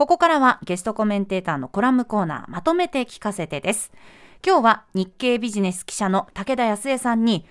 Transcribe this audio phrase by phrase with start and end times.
[0.00, 3.92] ここからはゲストコメンテーターのコラムコーナーまとめて聞かせてです。
[4.42, 7.44] 今日は日経ビジネス記者の武田康江さんに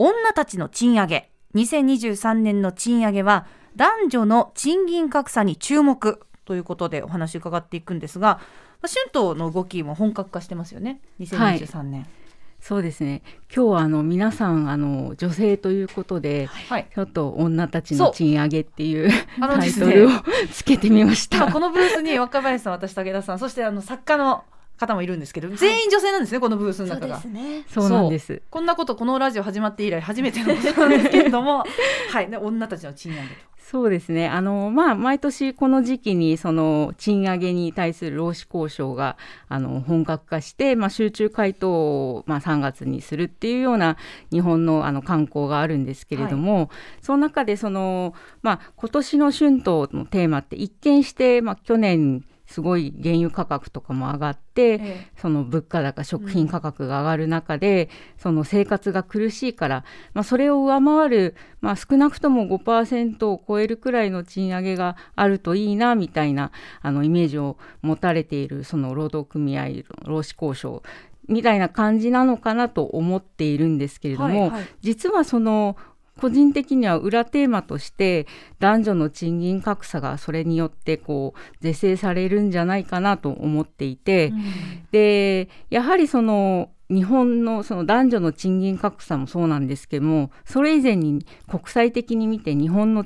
[0.00, 3.46] 女たちの賃上げ2023年の賃上げは
[3.76, 8.40] 男女の賃金格差に注目ということでお話伺っていくんですが
[8.80, 11.00] 春闘の動きも本格化してますよね。
[11.20, 12.00] 2023年。
[12.00, 12.10] はい
[12.62, 13.22] そうですね。
[13.52, 20.10] 今日はあの皆さんあの女性ということで、はい、ちょっと女たちの賃上げっていう タイトルを
[20.52, 21.50] つけてみました。
[21.50, 24.44] このブースに若林さん、私武田さん、そしてあの作家の
[24.78, 27.20] 方もいるんですけど、全員女性なんですね、このブースの中が。
[27.20, 27.64] そうね。
[27.66, 28.42] そうなんです。
[28.48, 31.64] こんなことこのラジオ始まって以来初めてのことなんですけれども、
[32.10, 33.51] はい、ね、女たちの賃上げと。
[33.70, 34.28] そうですね。
[34.28, 39.16] あの、まあ、毎年この時期に、その、賃上げに対する労使交渉が、
[39.48, 43.96] あの、本格化して、まあ、集中回答を、まあ、3月にするっていうような
[44.30, 46.68] 日本の、あの、観光があるんですけれども、はい、
[47.00, 69.68] その中で、その、まあ、今年の春闘のテーマって一見して、まあ、去年、すごい原油価格とかも上がって、ええ、その物価高食品価格が上がる中で、うん、その生活が苦しいから、まあ、それを上回る、まあ、少なくとも5%を超えるくらいの賃上げがあるといいなみたいなあのイメージを持たれているその労働組合
[70.04, 70.82] 労使交渉
[71.28, 75.76] みたいな感じなのかなと思っているんですけれども、はいはい、実はその
[76.20, 78.26] 個人的には裏テーマとして
[78.58, 84.42] 男女の賃金格差がそれによってこう是正されるんじゃないかなと思っていて、うん、
[84.92, 93.04] でやはりその日本のその男女の賃金格差もそうなんですけどもそれ以前に国際的に見て日本の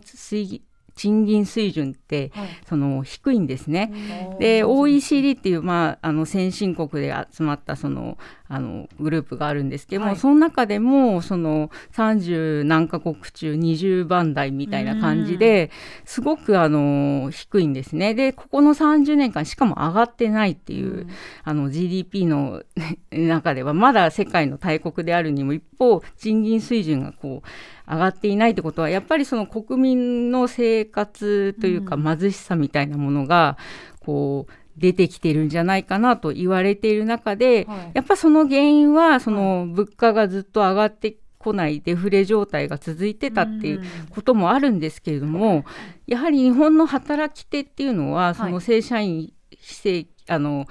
[0.97, 4.37] 賃金水準って、はい、その低いんですね。
[4.41, 15.71] で OECD っていう、まあ、あの先進国で集まったそのあのグループがあるんですけども、はい、その中でもその30何カ国中20番台みたいな感じで
[16.05, 18.15] すごくあの低いんですね。
[18.15, 21.07] でここの30年間しかも上がってないっていう、
[21.45, 22.63] あの GDP の
[23.13, 27.49] 中ではまだ世界の大国であるにも一方賃金水準がこう
[27.89, 33.57] 上がっていないってことはやっぱりその国民の生活というか貧しさみたいなものが
[34.01, 45.65] こう出てきてるんじゃないかなと言われている中で、はい、やっぱその原因はその物価がずっと上がってこないデフレ状態が続いてたっていうこともあるんですけれども、
[46.07, 50.67] やはり日本の働き手っていうのはその正社員、非正あの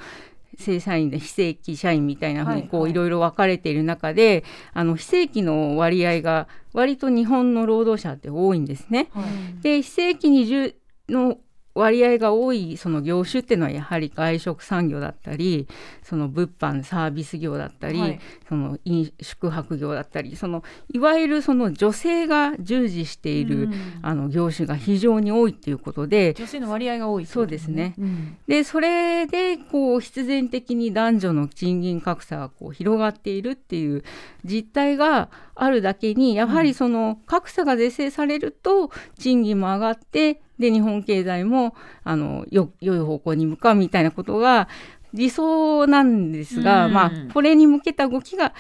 [0.63, 4.43] 正社員で非正規社員みたいなふうにこういろいろ分かれている中で、はいはい、
[4.73, 9.09] あの非正規の割合が割と日本の労働者って多いんですね。
[9.13, 10.73] はい、で非正規に
[11.09, 11.37] の
[11.75, 15.67] 割合が多いその業種っていうのはやはり外食産業だったり
[16.03, 27.93] その物販サービス業だったり、はい、その飲宿泊業だったりそのいわゆるその女性が従事している、うん、あの業種が非常に多いっていうことで女性の割合が多い、ね、そうですね。
[27.99, 34.03] うん、でそれでこう必然的に男女の賃金格差がこう広がっているっていう
[34.45, 44.67] 実態があるだけにやはりその格差が是正されると賃金も上がってで日本経済もあのよ良い方向に向かうみたいなことが
[45.13, 48.53] 理想なんですが、まあ、これに向けた動きが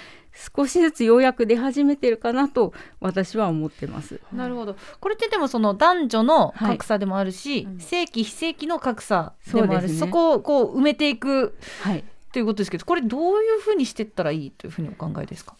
[0.55, 4.19] 少しずつようやく出始めてるかなと私は思ってます。
[4.33, 4.75] なるほど。
[4.99, 15.55] これってでもその男女の格差でもあるし、はい、正規非正規の格差でもあるし、そ、ね,、こをこう埋めていく、はい、ということですけど、これどういうふうにしていったらいいというふうにお考えですか？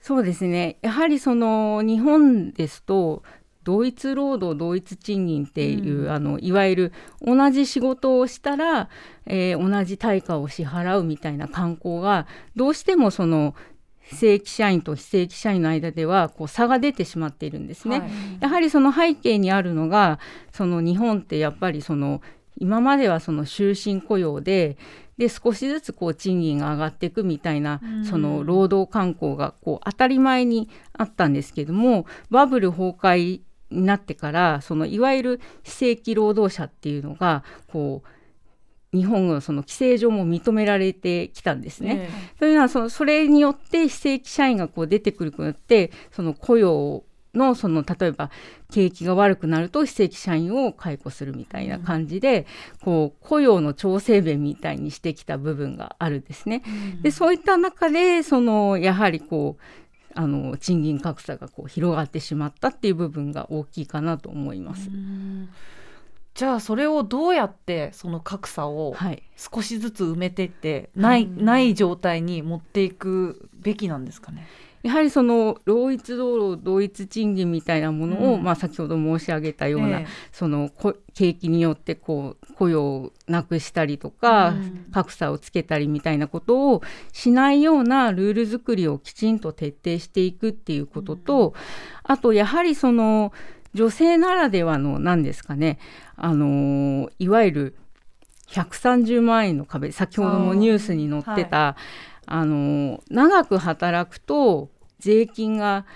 [0.00, 0.76] そうですね。
[0.82, 3.22] やはりその日本ですと
[3.68, 8.88] 同一労働同一賃金っていう、うん、あのいわゆる同じ仕事をしたら、
[9.26, 12.26] えー、同じ対価を支払うみたいな慣行が
[12.56, 13.54] どうしてもその
[14.14, 18.00] 正規社員と非正規社員の間ではこう差が出てしまっているんですね。
[18.00, 20.18] はい、やはりその背景にあるのが
[20.50, 22.22] その日本ってやっぱりその
[22.56, 24.78] 今まではその終身雇用で
[25.18, 33.40] で少しずつこう賃金が上がっていくみたいな、その労働慣行がこう当たり前にあったんですけどもバブル崩壊
[33.70, 38.08] になってからそのいわゆる非正規労働者っていうのがこう
[38.96, 42.08] 日本のその規制上も認められてきたんですね。
[42.10, 47.04] えー、というのはそのそれによって非正規社員がこう出てくることによってその雇用
[47.34, 48.30] のその例えば
[48.72, 56.62] 景気が悪くなると非正規社員を解雇するみたいな感じで、うん、こう雇用の調整弁みたいにしてきた部分があるんですね。
[56.66, 59.62] うん、でそういった中でそのやはりこう
[60.18, 64.90] あの賃金格差がこう広がってしまったっていう部分が大きいかなと思います。
[66.34, 68.96] じゃあそれをどうやってその格差を
[69.36, 74.48] 少しずつ埋めていって、はい、ないない状態に持っていくべきなんですかね？
[74.82, 78.42] やはりその同一道路同一賃金みたいなものを、うん。
[78.42, 80.06] まあ、先ほど申し上げたような、ええ。
[80.32, 84.86] そのこ景気によってこう雇用をなくしたりとか、うん。
[84.92, 86.82] 格差をつけたりみたいなことを
[87.12, 91.54] しないようなルール作りをきちんと徹底していくっていうことと、
[92.04, 93.32] あとやはりその
[93.74, 95.78] 女性ならではの何ですかね。
[96.16, 97.74] あのいわゆる
[98.48, 101.76] 130万円の壁先ほどもニュースに載ってた
[102.28, 105.86] あ、の長く働くと税金が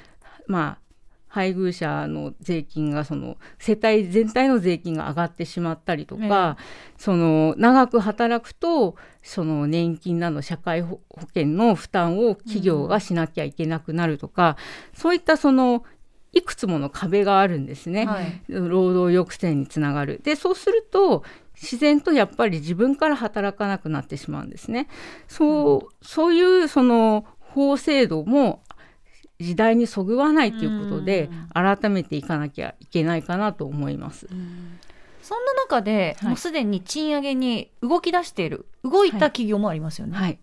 [0.46, 0.82] まあ
[1.28, 6.58] 配偶者の税金がその世帯全体の税金が上がってしまったりとか、
[6.98, 14.58] その長く働くとその年金など社会保保険の負担を企業がしなきゃいけなくなるとか、
[14.94, 15.84] そういったその
[16.34, 18.04] いくつもの壁があるんですね。
[18.04, 18.42] はい。
[18.48, 20.20] 労働抑制につながる。
[20.22, 24.88] でそうすると自然とやっぱり自分から働かなくなってしまうんですね。
[25.28, 28.62] そうそういうその法制度も
[29.38, 34.28] 時代にそぐわないということで改めていかなきゃいけないかなと思います。
[35.22, 36.28] そんな中で、はい。
[36.30, 40.16] もうすでに賃上げに動き出している動いた企業もありますよね。
[40.16, 40.38] はい。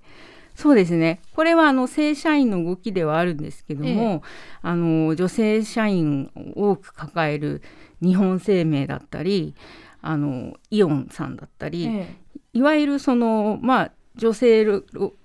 [0.55, 1.21] そうですね。
[1.35, 4.23] これはあの正社員の動きではあるんですけども、
[4.61, 7.61] あの女性社員を多く抱える
[8.01, 9.55] 日本生命だったり
[10.01, 12.15] あのイオンさんだったり、え
[12.53, 14.65] いわゆるそのまあ女性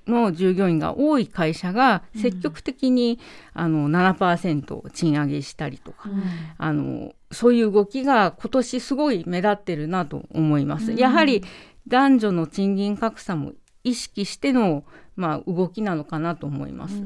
[0.07, 3.19] の従業員が多い会社が積極的に、
[3.53, 10.93] あの7%賃上げしたりとか、えあのそういう動きが今年すごい目立ってるなと思います。
[10.93, 10.99] うん。
[10.99, 11.43] やはり
[11.89, 14.85] 男女の賃金格差も意識しての、
[15.17, 17.03] まあ、動きなのかなと思います。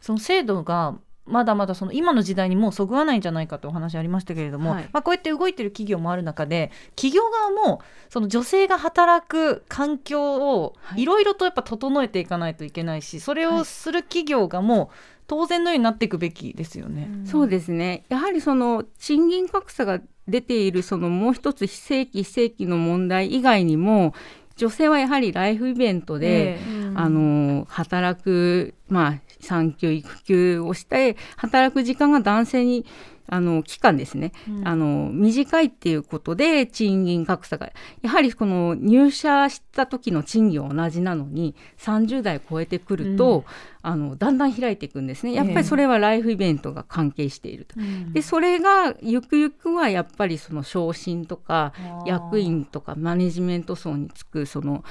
[0.00, 4.88] その制度がまだまだその今の時代にもうそぐわないんじゃないかというお話ありましたけれども、はい。
[4.92, 11.02] まあ、こうやって動いてる企業もある中で企業側もその女性が働く環境をはい。
[11.02, 14.96] いろいろとやっぱ整えていかないといけないしそれをする企業がもう
[15.26, 17.08] 当然のようになっていくべきですよね。
[17.24, 18.04] そうですね。
[18.08, 24.14] やはりその賃金格差が出ているそのもう一つ非正規非正規の問題以外にも
[24.56, 32.86] 女性はやはりライフイベントで、ええあの働く、まあ、産休育休をして働く時間が男性に
[33.28, 34.68] あの期間ですね、うん。
[34.68, 37.70] あの短いっていうことで賃金格差が
[38.02, 43.44] やはりこの入社した時の賃金は同じなのに30代超えてくると、
[43.82, 45.32] あのだんだん開いていくんですね。
[45.32, 47.74] やっぱりそれはライフイベントが関係していると。
[47.78, 48.12] うん。
[48.12, 51.72] でそれがゆくゆくはやっぱりその昇進とか
[52.06, 54.84] 役員とかマネジメント層につくその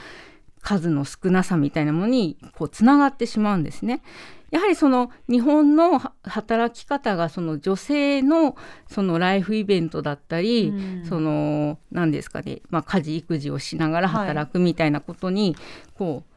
[0.66, 4.02] 数の少なさみたいなものにこうつながってしまうんですね。
[4.50, 8.56] やはりその日本のは働き方がその女性の
[8.90, 11.06] そのライフイベントだったり、うん。
[11.06, 15.56] その何ですかね、まあ、家事育児をしながら働くみたいなことに
[15.94, 16.34] こう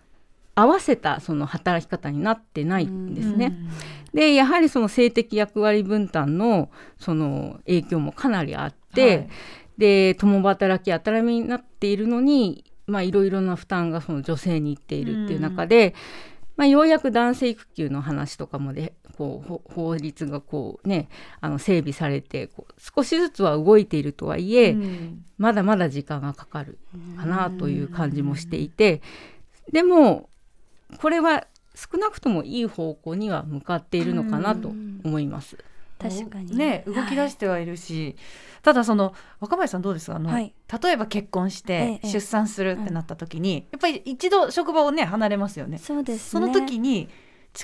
[0.54, 3.56] 合わせたその働き方になってないんですね。
[4.12, 9.28] でやはりその性的役割分担のその影響もかなりあって、はい。
[9.78, 15.94] で共働き当たり前になっているのにまあいろいろな負担がその女性にいっているっていう中で、
[16.56, 21.08] まあ、ようやく男性育休の話とかもでこうほ法律がこうね
[21.40, 25.24] あの整備されてこう少しずつは動いているとはいえ、うん。
[25.38, 26.78] まだまだ時間がかかる
[27.16, 29.00] かなという感じもしていて、
[29.72, 30.28] でも
[31.00, 34.68] これは少なくともいい方向には向かっているのかなと
[35.04, 35.56] 思います。
[35.98, 36.56] 確かに。
[36.56, 38.16] ね動き出してはいるし、
[38.62, 40.16] ただその若林さんどうですか？
[40.16, 40.54] あの、はい。
[40.82, 45.78] 例えば結婚しえてえ出産するってなった時に、やっぱり一度職場をね離れますよね。
[45.78, 47.08] そうですそねの時に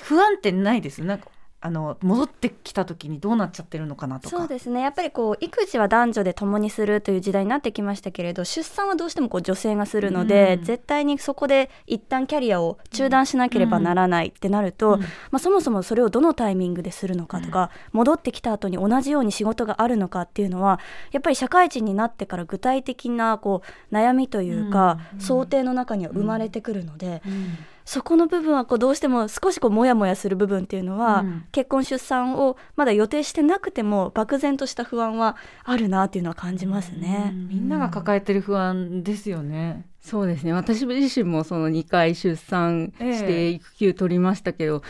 [0.03, 1.01] 不安ってないです？
[1.03, 1.27] なんか
[1.65, 4.37] あの戻ってきた時にどうなっちゃってるのかなとか。
[4.37, 4.81] そうですね。
[4.81, 10.63] やっぱりこう育児は男女で共にするという時代になってきましたけれど出産はどうしてもこう女性がするので、うん。
[10.63, 14.99] 絶対にそこで一旦キャリアを中断しなければならないってなると、うん。
[15.01, 20.79] まあ、そもそもそれをどのタイミングでするのかとか、戻ってきた後に同じように仕事があるのかっていうのは
[21.11, 25.19] やっぱり社会人になってから具体的なこう悩みというか、うん。
[25.19, 37.31] 想定の中には生まれてくるので、うんそこの部分はこうどうしても少しこうモヤモヤする部分っていうのは、うん結婚出産をまだ予定してなくても漠然とした不安はあるなっていうのは感じますね。
[37.33, 39.85] うんみんなが抱えてる不安ですよね。
[40.01, 44.83] そうですね私自身もその2回出産しええて育休取りましたけど、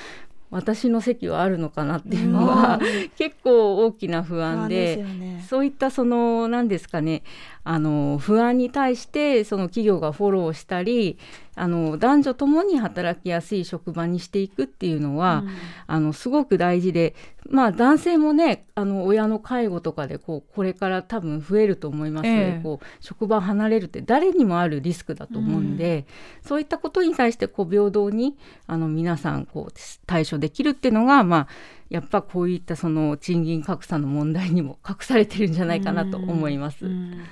[0.50, 2.80] 私の席はあるのかなっていうのうんは
[3.18, 5.44] 結構大きな不安でね。
[5.48, 7.24] そういったその何ですかね
[7.68, 11.18] あの不安に対してその企業がフォローしたり
[11.56, 15.50] あの男女ともに働きやすい職場にしていくっていうのは、うん、
[15.88, 17.16] あのすごく大事で、
[17.50, 22.50] まあ、男性もねあの親の介護とかでこうこれから多分増えると思いますので、え。
[22.60, 26.06] ー、こう職場離れるって誰にもあるリスクだと思うんで、
[26.44, 29.74] うん、そういったことに対してこう平等にあの皆さんこう
[30.06, 31.48] 対処できるっていうのが、まあ、
[31.90, 36.86] やっぱこういったその賃金格差の問題にも隠されてるんじゃないかなと思います。
[36.86, 37.24] うん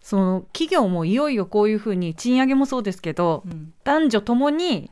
[0.00, 4.90] その企業もいよいよこういうふうに賃上げもそうですけど、うん、男女ともに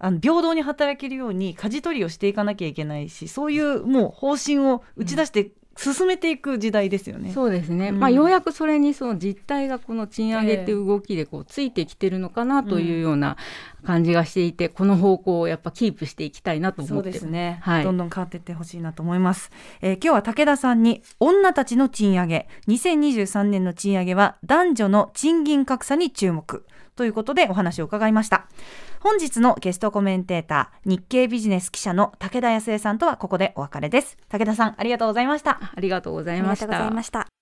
[0.00, 7.30] あの平等に働けるように舵取りをしていかなきゃいけないしそういうもう方針を打ち出して進めていく時代ですよね。
[7.32, 7.90] そうですね。
[7.90, 13.36] うん、まあようやくそれにその実態がこの賃上げっていう動きでこうついてきてるのかなというような
[13.84, 17.60] 感じがしていて、うん、この方向をやっぱキープしていきたいなと思ってそうですね。
[17.62, 19.52] はい、どんどん変わっていってほしいなと思います。
[19.80, 26.64] えー、今日は武田さんに女たちの賃上げ、2023年の賃上げは男女の賃金格差に注目
[26.98, 28.48] ということでお話を伺いました。
[28.98, 34.18] 本日のゲストコメンテーター日経ビジネス記者の武田康江さんとはここでお別れです。
[34.28, 35.60] 武田さんありがとうございました。
[35.62, 36.58] ありがとうございまし
[37.12, 37.37] た